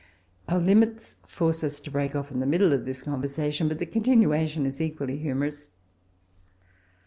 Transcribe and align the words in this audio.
Oar 0.49 0.57
limits 0.59 1.15
force 1.27 1.63
ns 1.63 1.79
to 1.79 1.91
break 1.91 2.15
off 2.15 2.31
in 2.31 2.39
the 2.39 2.47
middle 2.47 2.73
of 2.73 2.85
this 2.85 3.03
conversation, 3.03 3.67
b«t 3.67 3.77
the 3.77 3.85
continuation 3.85 4.65
is 4.65 4.81
equally 4.81 5.19
hamorons. 5.19 5.69